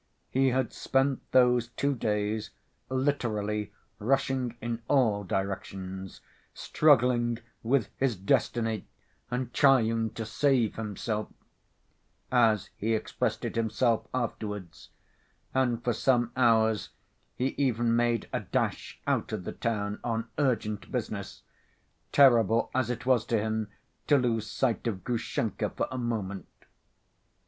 [0.31, 2.49] He had spent those two days
[2.89, 6.21] literally rushing in all directions,
[6.55, 8.87] "struggling with his destiny
[9.29, 11.27] and trying to save himself,"
[12.31, 14.89] as he expressed it himself afterwards,
[15.53, 16.89] and for some hours
[17.35, 21.43] he even made a dash out of the town on urgent business,
[22.11, 23.67] terrible as it was to him
[24.07, 26.47] to lose sight of Grushenka for a moment.